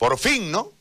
[0.00, 0.72] por fin, ¿no?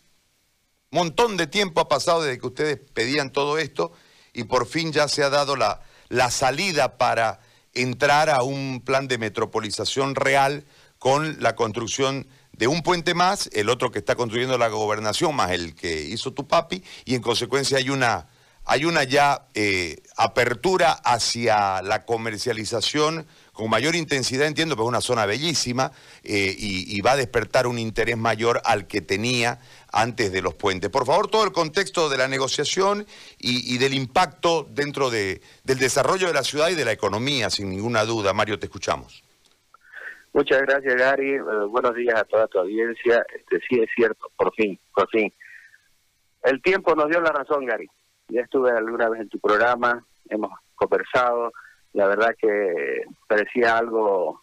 [0.91, 3.92] Montón de tiempo ha pasado desde que ustedes pedían todo esto
[4.31, 7.42] y por fin ya se ha dado la, la salida para
[7.74, 10.63] entrar a un plan de metropolización real
[11.00, 15.51] con la construcción de un puente más, el otro que está construyendo la gobernación, más
[15.51, 18.30] el que hizo tu papi, y en consecuencia hay una,
[18.64, 23.28] hay una ya eh, apertura hacia la comercialización
[23.60, 25.92] con mayor intensidad, entiendo, pero es una zona bellísima
[26.23, 29.60] eh, y, va a despertar un interés mayor al que tenía
[29.92, 30.89] antes de los puentes.
[30.89, 33.05] Por favor, todo el contexto de la negociación
[33.37, 37.70] y, del impacto dentro de, del desarrollo de la ciudad y de la economía, sin
[37.70, 38.31] ninguna duda.
[38.31, 39.21] Mario, te escuchamos.
[40.31, 41.34] Muchas gracias, Gary.
[41.34, 43.26] Eh, buenos días a toda tu audiencia.
[43.35, 45.34] Este, sí es cierto, por fin, por fin.
[46.43, 47.89] El tiempo nos dio la razón, Gary.
[48.29, 51.51] Ya estuve alguna vez en tu programa, hemos conversado
[51.93, 54.41] la verdad que parecía algo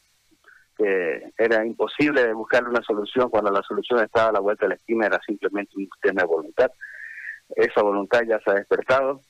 [0.78, 4.70] que era imposible de buscar una solución cuando la solución estaba a la vuelta de
[4.70, 6.70] la esquina, era simplemente un tema de voluntad.
[7.56, 9.20] Esa voluntad ya se ha despertado.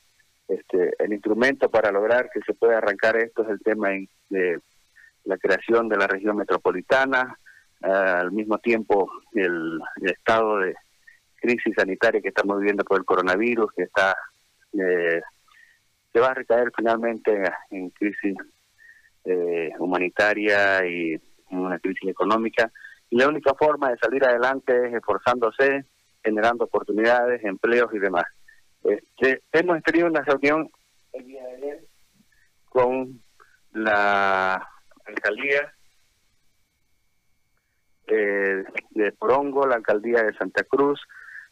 [0.46, 3.88] Este, el instrumento para lograr que se pueda arrancar esto es el tema
[4.28, 4.60] de
[5.24, 7.38] la creación de la región metropolitana,
[7.80, 10.74] al mismo tiempo el, estado de
[11.36, 14.16] crisis sanitaria que estamos viviendo por el coronavirus, que está
[14.72, 15.20] eh,
[16.12, 18.34] se va a recaer finalmente en crisis
[19.26, 22.70] eh, humanitaria y una crisis económica.
[23.10, 25.84] Y la única forma de salir adelante es esforzándose,
[26.22, 28.24] generando oportunidades, empleos y demás.
[28.84, 30.70] Este, hemos tenido una reunión
[31.12, 31.80] el día de ayer
[32.68, 33.20] con
[33.72, 34.68] la
[35.04, 35.72] alcaldía
[38.06, 41.00] eh, de Porongo, la alcaldía de Santa Cruz.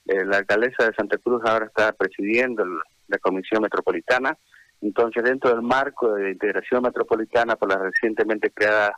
[0.06, 2.64] Eh, la alcaldesa de Santa Cruz ahora está presidiendo
[3.08, 4.36] la Comisión Metropolitana
[4.80, 8.94] entonces, dentro del marco de integración metropolitana por la recientemente creada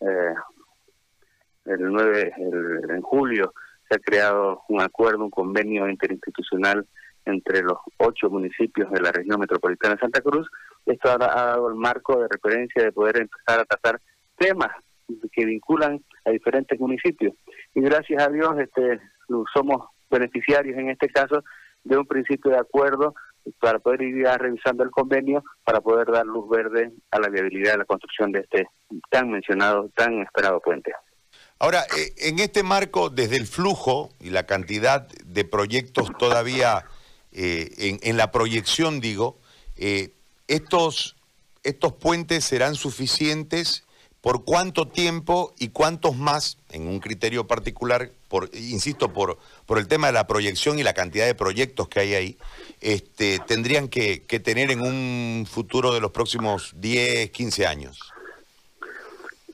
[0.00, 0.34] eh,
[1.66, 2.32] el 9
[2.88, 3.52] en julio,
[3.88, 6.86] se ha creado un acuerdo, un convenio interinstitucional
[7.24, 10.48] entre los ocho municipios de la región metropolitana de Santa Cruz.
[10.86, 14.00] Esto ha, dado el marco de referencia de poder empezar a tratar
[14.36, 14.70] temas
[15.32, 17.34] que vinculan a diferentes municipios.
[17.74, 19.00] Y gracias a Dios este,
[19.54, 21.42] somos beneficiarios en este caso
[21.84, 23.14] de un principio de acuerdo
[23.60, 27.78] para poder ir revisando el convenio para poder dar luz verde a la viabilidad de
[27.78, 28.66] la construcción de este
[29.10, 30.92] tan mencionado, tan esperado puente.
[31.58, 36.84] Ahora, eh, en este marco, desde el flujo y la cantidad de proyectos todavía
[37.32, 39.38] eh, en, la proyección, digo,
[39.76, 40.12] eh,
[40.46, 41.16] estos,
[41.64, 43.84] estos puentes serán suficientes
[44.20, 49.86] por cuánto tiempo y cuántos más, en un criterio particular, por, insisto, por, por el
[49.86, 52.38] tema de la proyección y la cantidad de proyectos que hay ahí,
[52.80, 58.12] este, tendrían que, tener en un futuro de los próximos 10, 15 años?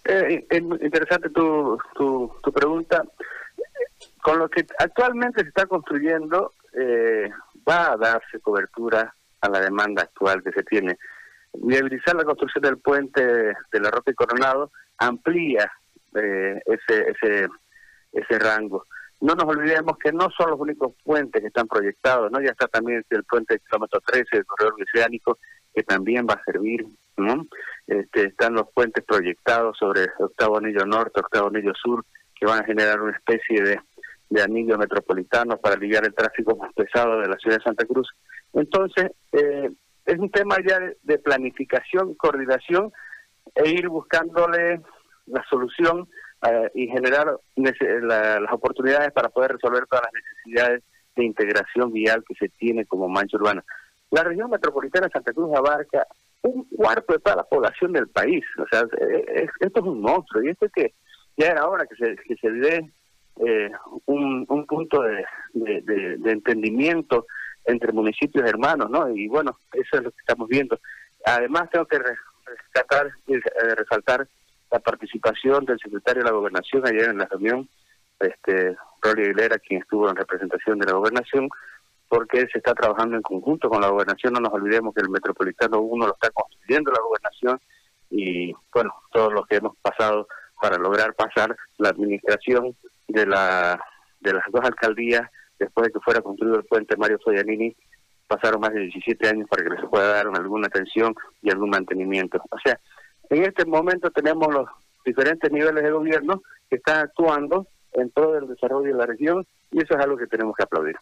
[0.05, 3.05] Eh, es interesante tu, tu, pregunta.
[4.23, 7.31] Con lo que actualmente se está construyendo, eh,
[7.69, 10.99] va a darse cobertura a la demanda actual que se tiene.
[11.55, 15.71] Viabilizar la construcción del puente de la Roca y Coronado amplía
[16.15, 17.49] eh, ese, ese,
[18.13, 18.85] ese rango.
[19.21, 22.41] No nos olvidemos que no son los únicos puentes que están proyectados, ¿no?
[22.41, 25.39] Ya está también el puente del kilómetro 13 del corredor oceánico,
[25.73, 26.85] que también va a servir,
[27.17, 27.47] ¿no?
[27.87, 32.05] Este, están los puentes proyectados sobre octavo anillo norte, octavo anillo sur,
[32.35, 33.81] que van a generar una especie de,
[34.31, 38.09] de anillo metropolitano para aliviar el tráfico más pesado de la ciudad de Santa Cruz.
[38.53, 39.71] Entonces, eh,
[40.07, 42.93] es un tema ya de planificación, coordinación
[43.55, 44.81] e ir buscándole
[45.27, 46.09] la solución
[46.47, 50.83] eh, y generar las oportunidades para poder resolver todas las necesidades
[51.17, 53.65] de integración vial que se tiene como mancha urbana.
[54.11, 56.07] La región metropolitana de Santa Cruz abarca
[56.43, 58.45] un cuarto de toda la población del país.
[58.59, 58.85] O sea,
[59.61, 60.95] esto es un monstruo y esto es que
[61.37, 62.93] ya era hora que se, que dé
[63.41, 63.71] eh,
[64.07, 65.25] un, un punto de,
[66.25, 67.27] entendimiento
[67.65, 69.09] entre municipios hermanos, ¿no?
[69.09, 70.79] Y bueno, eso es lo que estamos viendo.
[71.25, 73.41] Además, tengo que rescatar eh,
[73.77, 74.29] resaltar
[74.71, 77.69] la participación del secretario de la Gobernación ayer en la reunión,
[78.21, 81.49] este Rolly Aguilera, quien estuvo en representación de la Gobernación,
[82.09, 84.33] porque se está trabajando en conjunto con la Gobernación.
[84.35, 87.61] No nos olvidemos que el Metropolitano 1 lo está construyendo la Gobernación
[88.11, 90.29] y, bueno, todos los que hemos pasado
[90.61, 92.77] para lograr pasar la administración
[93.09, 93.81] de la
[94.21, 97.75] de las dos alcaldías después de que fuera construido el puente Mario Soyanini
[98.27, 102.41] pasaron más de 17 años para que se pueda dar alguna atención y algún mantenimiento.
[102.51, 102.79] O sea,
[103.31, 104.69] en este momento tenemos los
[105.05, 109.83] diferentes niveles de gobierno que están actuando en todo el desarrollo de la región y
[109.83, 110.97] eso es algo que tenemos que aplaudir.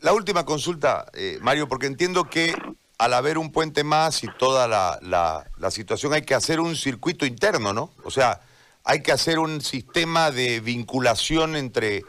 [0.00, 2.54] La última consulta, eh, Mario, porque entiendo que
[2.98, 7.26] al haber un puente más y toda la, la, situación hay que hacer un circuito
[7.26, 7.90] interno, ¿no?
[8.04, 8.40] O sea,
[8.84, 12.04] hay que hacer un sistema de vinculación entre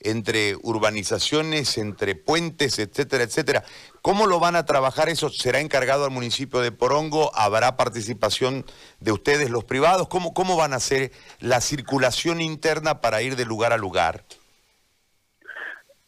[0.00, 3.64] entre urbanizaciones, entre puentes, etcétera, etcétera.
[4.02, 5.28] ¿Cómo lo van a trabajar eso?
[5.28, 7.30] ¿Será encargado al municipio de Porongo?
[7.34, 8.64] ¿Habrá participación
[9.00, 10.08] de ustedes, los privados?
[10.08, 14.24] ¿Cómo, cómo van a hacer la circulación interna para ir de lugar a lugar?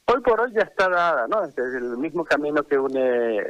[0.07, 1.45] Hoy por hoy ya está dada, ¿no?
[1.45, 3.47] Es el mismo camino que une eh,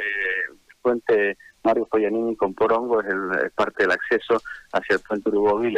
[0.82, 4.42] puente Mario Foyanini con Porongo, es, el, parte del acceso
[4.72, 5.74] hacia el puente Uruguay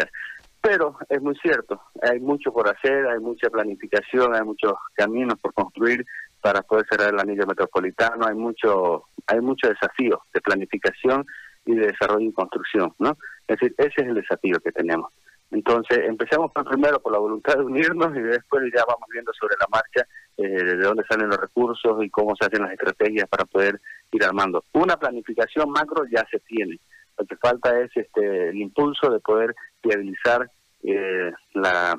[0.65, 5.53] pero es muy cierto, hay mucho por hacer, hay mucha planificación, hay muchos caminos por
[5.53, 6.07] construir
[6.41, 11.27] para poder cerrar el anillo metropolitano, hay mucho, hay mucho desafío de planificación
[11.67, 13.19] y de desarrollo y construcción, ¿no?
[13.47, 15.13] Es decir, ese es el desafío que tenemos.
[15.51, 19.67] Entonces, empezamos primero por la voluntad de unirnos y después ya vamos viendo sobre la
[19.71, 20.09] marcha
[20.39, 23.79] eh, de dónde salen los recursos y cómo se hacen las estrategias para poder
[24.13, 24.65] ir armando.
[24.73, 26.81] Una planificación macro ya se tiene,
[27.19, 30.51] lo que falta es este el impulso de poder viabilizar
[30.85, 31.97] eh, la,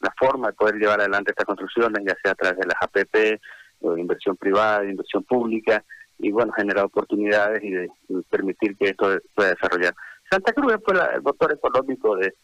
[0.00, 3.40] la forma de poder llevar adelante estas construcciones, ya sea a través de las APP,
[3.80, 5.84] o inversión privada, inversión pública,
[6.18, 7.90] y bueno, generar oportunidades y, de,
[8.30, 9.94] permitir que esto pueda desarrollar.
[10.30, 12.34] Santa Cruz es pues, el motor económico de,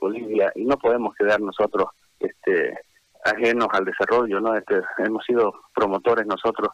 [0.00, 1.86] Bolivia y no podemos quedar nosotros
[2.20, 2.78] este,
[3.24, 4.54] ajenos al desarrollo, ¿no?
[4.54, 6.68] Este, hemos sido promotores nosotros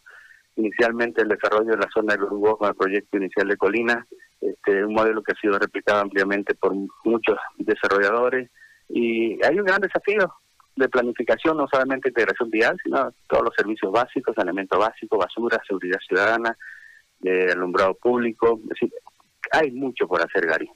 [0.57, 4.07] inicialmente el desarrollo de la zona del Uruguay con el proyecto inicial de Colina,
[4.39, 6.75] este, un modelo que ha sido replicado ampliamente por
[7.05, 8.51] muchos desarrolladores
[8.89, 10.33] y hay un gran desafío
[10.77, 15.99] de planificación, no solamente integración vial, sino todos los servicios básicos, saneamiento básico, basura, seguridad
[16.07, 16.57] ciudadana,
[17.19, 18.93] de alumbrado público, es decir,
[19.53, 20.71] hay mucho por hacer, Gary.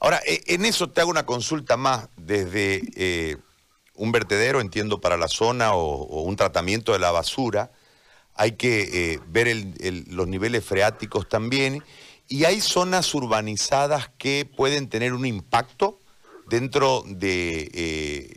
[0.00, 3.36] Ahora, e, en eso te hago una consulta más desde eh,
[3.94, 7.70] un vertedero, entiendo, para la zona o un tratamiento de la basura.
[8.34, 9.48] Hay que eh, ver
[10.10, 11.82] los niveles freáticos también,
[12.28, 16.00] y hay zonas urbanizadas que pueden tener un impacto
[16.46, 18.36] dentro de eh,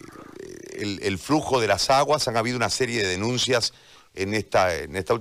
[0.79, 2.27] el, flujo de las aguas.
[2.27, 3.73] Han habido una serie de denuncias
[4.15, 5.13] en esta, en esta,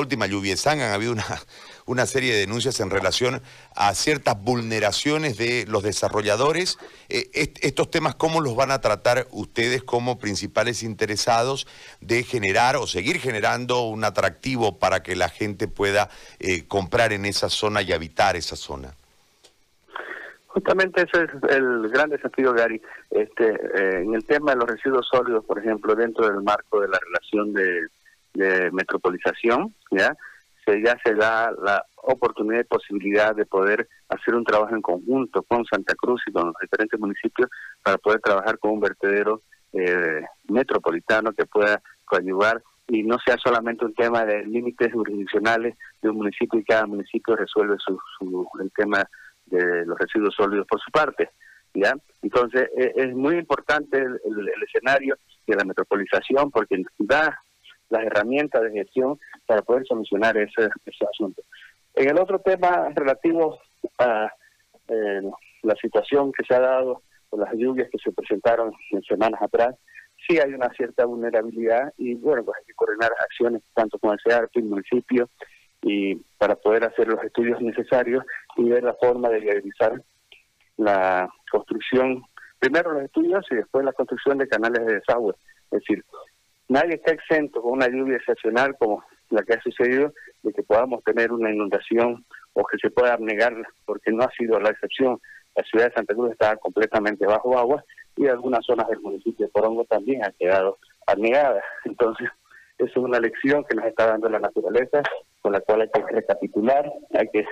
[0.00, 1.24] última lluvia han habido una,
[1.86, 3.40] una serie de denuncias en relación
[3.74, 6.78] a ciertas vulneraciones de los desarrolladores.
[7.08, 11.66] Eh, estos temas, ¿cómo los van a tratar ustedes como principales interesados
[12.00, 16.10] de generar o seguir generando un atractivo para que la gente pueda
[16.40, 18.97] eh, comprar en esa zona y habitar esa zona?
[20.48, 22.80] Justamente ese es el gran desafío, Gary.
[23.10, 26.88] Este, eh, en el tema de los residuos sólidos, por ejemplo, dentro del marco de
[26.88, 27.88] la relación de,
[28.34, 30.16] de metropolización, ¿ya?
[30.76, 35.64] ya se da la oportunidad y posibilidad de poder hacer un trabajo en conjunto con
[35.64, 37.48] Santa Cruz y con los diferentes municipios
[37.82, 39.42] para poder trabajar con un vertedero
[39.72, 46.08] eh, metropolitano que pueda coadyuvar y no sea solamente un tema de límites jurisdiccionales de
[46.08, 47.98] un municipio y cada municipio resuelve su,
[48.60, 49.04] el tema
[49.50, 51.30] de los residuos sólidos por su parte.
[51.74, 51.94] ¿ya?
[52.22, 55.16] Entonces, e, es muy importante el, escenario
[55.46, 57.40] de la metropolización porque da
[57.90, 60.68] las herramientas de gestión para poder solucionar ese,
[61.10, 61.42] asunto.
[61.94, 63.58] En el otro tema relativo
[63.98, 64.30] a
[64.88, 65.22] eh,
[65.62, 69.74] la situación que se ha dado con las lluvias que se presentaron en semanas atrás,
[70.26, 74.18] sí hay una cierta vulnerabilidad y bueno, pues hay que coordinar acciones tanto con el
[74.22, 75.28] CEARP y el municipio
[75.82, 78.24] y para poder hacer los estudios necesarios
[78.58, 80.02] y ver la forma de realizar
[80.76, 82.22] la construcción,
[82.58, 85.34] primero los estudios y después la construcción de canales de desagüe.
[85.70, 86.04] Es decir,
[86.68, 91.02] nadie está exento con una lluvia excepcional como la que ha sucedido de que podamos
[91.04, 93.54] tener una inundación o que se pueda negar
[93.84, 95.20] porque no ha sido la excepción.
[95.54, 97.84] La ciudad de Santa Cruz está completamente bajo agua
[98.16, 101.62] y algunas zonas del municipio de Porongo también han quedado anegadas.
[101.84, 102.28] Entonces,
[102.78, 105.02] es una lección que nos está dando la naturaleza,
[105.40, 107.44] con la cual hay que recapitular, hay que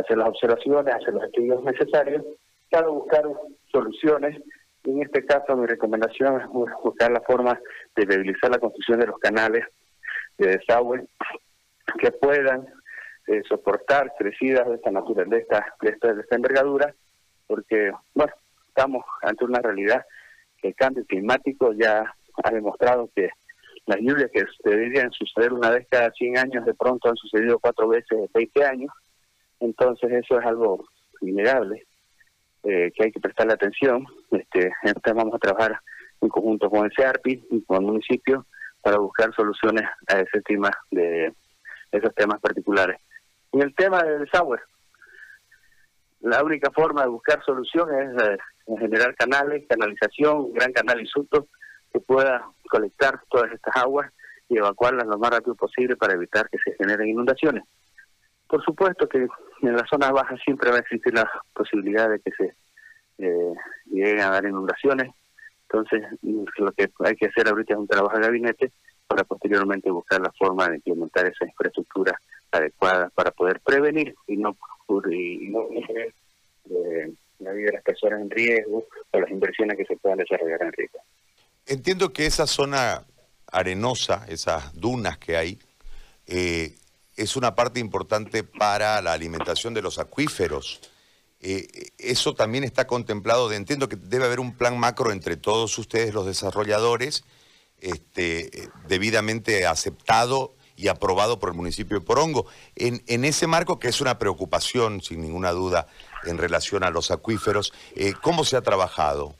[0.00, 2.24] hacer las observaciones, hacer los estudios necesarios
[2.70, 3.24] para buscar
[3.70, 4.40] soluciones.
[4.84, 7.58] En este caso, mi recomendación es buscar la forma
[7.96, 9.64] de viabilizar la construcción de los canales
[10.38, 11.06] de desagüe
[11.98, 12.66] que puedan
[13.26, 16.94] eh, soportar crecidas de esta naturaleza, de esta, de esta envergadura,
[17.46, 18.32] porque, bueno,
[18.68, 20.04] estamos ante una realidad
[20.60, 23.30] que el cambio climático ya ha demostrado que
[23.86, 27.88] las lluvias que deberían suceder una vez cada 100 años, de pronto han sucedido cuatro
[27.88, 28.92] veces en 20 años,
[29.60, 30.84] entonces eso es algo
[31.20, 31.86] innegable.
[32.62, 34.04] Eh, que hay que prestarle atención.
[34.30, 35.80] Este, entonces vamos a trabajar
[36.20, 38.46] en conjunto con el CEARPI y con el municipio
[38.82, 41.32] para buscar soluciones a ese tema de
[41.90, 43.00] esos temas particulares.
[43.52, 44.58] En el tema del desagüe,
[46.20, 48.36] la única forma de buscar solución es eh,
[48.78, 51.48] generar canales, canalización, gran canal insulto
[51.90, 54.12] que pueda colectar todas estas aguas
[54.50, 57.64] y evacuarlas lo más rápido posible para evitar que se generen inundaciones.
[58.50, 59.18] Por supuesto que
[59.62, 62.54] en las zonas bajas siempre va a existir la posibilidad de que se
[63.18, 63.54] eh,
[63.86, 65.12] lleguen a dar inundaciones,
[65.68, 68.72] Entonces, lo que hay que hacer ahorita es un trabajo de gabinete
[69.06, 74.56] para posteriormente buscar la forma de implementar esa infraestructura adecuada para poder prevenir y no,
[75.08, 75.52] y
[76.70, 80.62] eh, la vida de las personas en riesgo o las inversiones que se puedan desarrollar
[80.62, 80.98] en riesgo.
[81.66, 83.04] Entiendo que esa zona
[83.52, 85.58] arenosa, esas dunas que hay,
[86.26, 86.74] eh,
[87.20, 90.80] es una parte importante para la alimentación de los acuíferos.
[91.40, 91.66] Eh,
[91.98, 96.26] eso también está contemplado, entiendo que debe haber un plan macro entre todos ustedes, los
[96.26, 97.24] desarrolladores,
[97.80, 98.50] este,
[98.88, 102.46] debidamente aceptado y aprobado por el municipio de Porongo.
[102.74, 105.86] En, en, ese marco, que es una preocupación, sin ninguna duda,
[106.24, 109.34] en relación a los acuíferos, eh, ¿cómo se ha trabajado?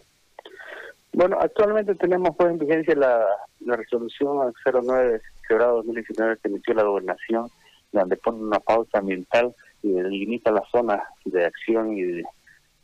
[1.12, 3.26] Bueno, actualmente tenemos pues, en vigencia la,
[3.60, 7.50] la resolución 09 de febrero 2019 que emitió la gobernación,
[7.92, 12.22] donde pone una pausa ambiental y delimita las zonas de acción y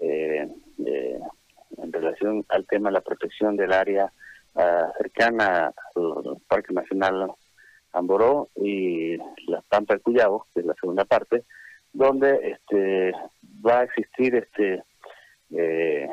[0.01, 0.49] eh,
[1.79, 4.13] en relación al tema de la protección del área
[4.55, 7.33] uh, cercana al Parque Nacional
[7.93, 11.45] Amboró y la Pampa de Cuyabo, que es la segunda parte,
[11.93, 13.13] donde este
[13.67, 14.83] va a existir este
[15.51, 16.09] eh,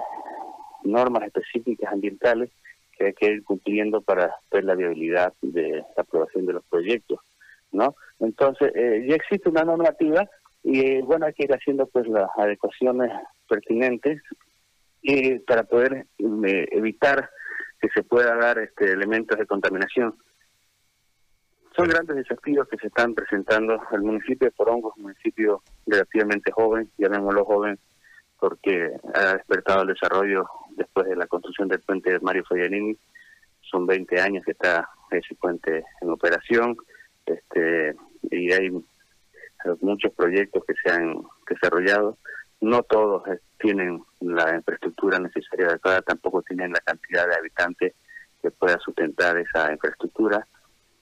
[0.84, 2.50] normas específicas ambientales
[2.98, 7.20] que hay que ir cumpliendo para ver la viabilidad de la aprobación de los proyectos,
[7.74, 7.96] ¿no?
[8.20, 10.30] Entonces, eh, ya existe una normativa
[10.63, 13.12] y bueno, hay que ir haciendo pues las adecuaciones
[13.50, 14.22] pertinentes
[15.01, 17.30] y para poder eh, evitar
[17.82, 20.15] que se pueda dar este elementos de contaminación.
[21.75, 23.82] Son grandes desafíos que se están presentando.
[23.92, 27.77] El municipio de Porongo es un municipio relativamente joven, llamémoslo joven,
[28.39, 30.46] porque ha despertado el desarrollo
[30.77, 32.96] después de la construcción del puente de Mario Foglianini.
[33.62, 36.77] Son 20 años que está ese puente en operación
[37.25, 37.96] este
[38.32, 38.72] y hay
[39.82, 42.18] muchos proyectos que se han desarrollado.
[42.62, 43.24] No todos
[43.60, 47.94] tienen la infraestructura necesaria adecuada, tampoco tienen la cantidad de habitantes
[48.42, 50.48] que pueda sustentar esa infraestructura.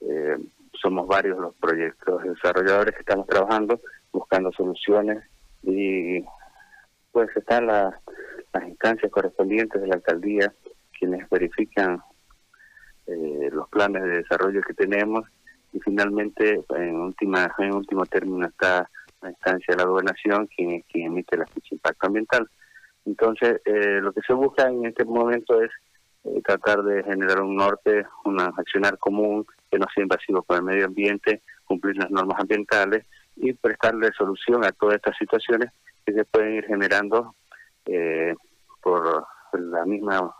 [0.02, 0.38] Eh,
[0.82, 3.80] somos varios los proyectos desarrolladores que estamos trabajando,
[4.12, 5.24] buscando soluciones
[5.64, 6.24] y
[7.12, 7.94] pues están las
[8.68, 10.54] instancias correspondientes de la alcaldía
[10.98, 12.00] quienes verifican
[13.08, 15.26] eh, los planes de desarrollo que tenemos
[15.74, 18.90] y finalmente en última en último término está
[19.22, 22.50] la instancia de la gobernación quien, quien emite la ficha impacto ambiental.
[23.06, 25.72] Entonces, eh, lo que se busca en este momento es
[26.24, 30.64] eh, tratar de generar un norte, un accionar común que no sea invasivo con el
[30.64, 35.72] medio ambiente, cumplir las normas ambientales y prestarle solución a todas estas situaciones
[36.06, 37.36] que se pueden ir generando
[37.86, 38.36] eh,
[38.82, 40.36] por la misma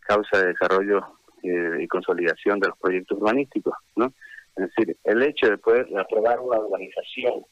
[0.00, 1.00] causa de desarrollo
[1.42, 4.12] y consolidación de los proyectos urbanísticos, ¿no?
[4.56, 7.44] Es decir, el hecho de poder aprobar una urbanización,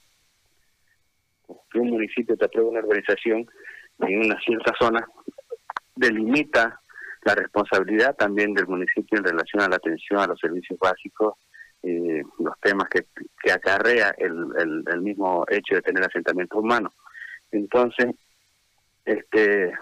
[1.71, 3.47] que un municipio te apruebe una urbanización
[4.01, 5.07] en una cierta zona,
[5.95, 6.81] delimita
[7.25, 11.35] la responsabilidad también del municipio en relación a la atención a los servicios básicos,
[11.83, 13.07] eh, los temas que,
[13.43, 16.95] que acarrea el, el, mismo hecho de tener asentamientos humanos.
[17.51, 18.15] Entonces,
[19.05, 19.73] este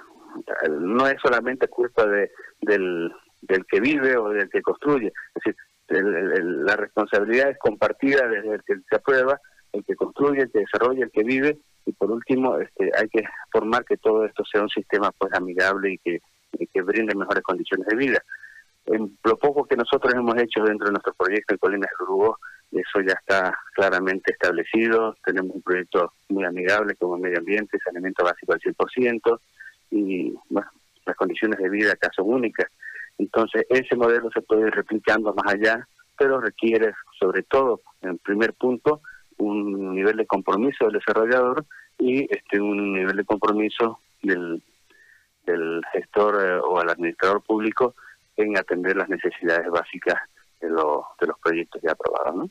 [0.69, 3.13] no es solamente culpa de, del,
[3.43, 5.57] del que vive o del que construye, es decir,
[5.89, 9.41] la responsabilidad es compartida desde el que se aprueba,
[9.73, 13.25] el que construye, el que desarrolla, el que vive, y por último este, hay que
[13.51, 16.21] formar que todo esto sea un sistema pues amigable y que,
[16.73, 18.23] que brinde mejores condiciones de vida.
[18.87, 21.91] En lo poco que nosotros hemos hecho dentro de nuestro proyecto en Colinas
[22.71, 25.15] de eso ya está claramente establecido.
[25.25, 29.41] Tenemos un proyecto muy amigable como medio ambiente, saneamiento básico al 100%,
[29.91, 30.35] y
[31.05, 32.67] las condiciones de vida acá son únicas.
[33.19, 35.87] Entonces, ese modelo se puede ir replicando más allá,
[36.19, 39.01] pero requiere, sobre todo, en primer punto,
[39.39, 41.65] un nivel de compromiso del desarrollador
[41.99, 44.63] y este un nivel de compromiso del,
[45.47, 47.95] del gestor eh, o al administrador público
[48.37, 50.17] en atender las necesidades básicas
[50.61, 52.35] de, lo, de los proyectos ya aprobados.
[52.35, 52.51] ¿no?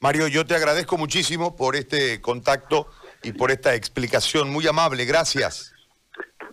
[0.00, 2.88] Mario, yo te agradezco muchísimo por este contacto
[3.22, 5.04] y por esta explicación muy amable.
[5.04, 5.74] Gracias.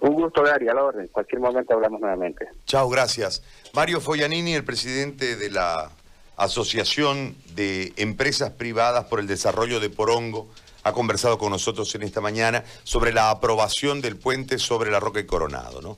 [0.06, 1.02] Un gusto, Gary, a la orden.
[1.02, 2.48] En cualquier momento hablamos nuevamente.
[2.68, 3.42] Chao, gracias.
[3.74, 5.90] Mario Foyanini, el presidente de la
[6.38, 10.48] Asociación de Empresas Privadas por el Desarrollo de Porongo,
[10.84, 15.20] ha conversado con nosotros en esta mañana sobre la aprobación del puente sobre la Roca
[15.20, 15.82] y Coronado.
[15.82, 15.94] ¿no?